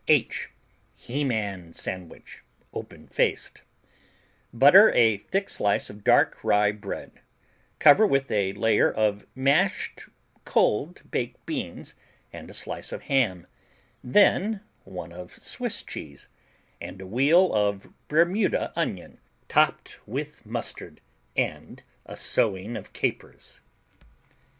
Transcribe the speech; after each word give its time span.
H 0.07 0.49
He 0.95 1.23
man 1.23 1.73
Sandwich, 1.73 2.43
Open 2.73 3.07
faced 3.07 3.61
Butter 4.51 4.91
a 4.95 5.17
thick 5.17 5.47
slice 5.47 5.91
of 5.91 6.03
dark 6.03 6.39
rye 6.43 6.71
bread, 6.71 7.19
cover 7.77 8.07
with 8.07 8.31
a 8.31 8.53
layer 8.53 8.91
of 8.91 9.27
mashed 9.35 10.07
cold 10.43 11.03
baked 11.11 11.45
beans 11.45 11.93
and 12.33 12.49
a 12.49 12.53
slice 12.55 12.91
of 12.91 13.03
ham, 13.03 13.45
then 14.03 14.61
one 14.85 15.11
of 15.13 15.33
Swiss 15.37 15.83
cheese 15.83 16.27
and 16.81 16.99
a 16.99 17.05
wheel 17.05 17.53
of 17.53 17.87
Bermuda 18.07 18.73
onion 18.75 19.19
topped 19.47 19.97
with 20.07 20.43
mustard 20.47 20.99
and 21.37 21.83
a 22.07 22.17
sowing 22.17 22.75
of 22.75 22.91
capers. 22.91 23.61